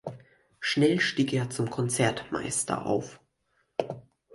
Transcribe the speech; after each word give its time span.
Schnell 0.59 0.99
stieg 0.99 1.31
er 1.31 1.51
zum 1.51 1.69
Konzertmeister 1.69 2.87
auf. 2.87 3.19